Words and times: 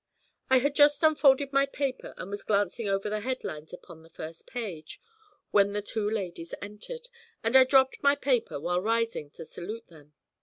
I 0.49 0.57
had 0.57 0.73
just 0.75 1.03
unfolded 1.03 1.53
my 1.53 1.67
paper, 1.67 2.15
and 2.17 2.31
was 2.31 2.41
glancing 2.41 2.89
over 2.89 3.07
the 3.07 3.19
headlines 3.19 3.71
upon 3.71 4.01
the 4.01 4.09
first 4.09 4.47
page, 4.47 4.99
when 5.51 5.73
the 5.73 5.81
two 5.83 6.09
ladies 6.09 6.55
entered, 6.59 7.07
and 7.43 7.55
I 7.55 7.65
dropped 7.65 8.01
my 8.01 8.15
paper 8.15 8.59
while 8.59 8.81
rising 8.81 9.29
to 9.29 9.45
salute 9.45 9.89
them. 9.89 10.15